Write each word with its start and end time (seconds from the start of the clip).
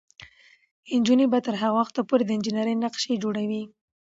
نجونې 0.99 1.25
به 1.31 1.39
تر 1.45 1.55
هغه 1.61 1.75
وخته 1.79 2.01
پورې 2.09 2.23
د 2.25 2.29
انجینرۍ 2.37 2.75
نقشې 2.83 3.13
جوړوي. 3.23 3.63